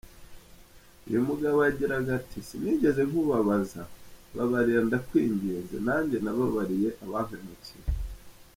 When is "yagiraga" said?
1.65-2.09